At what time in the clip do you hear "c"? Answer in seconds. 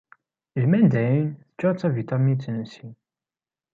2.73-2.75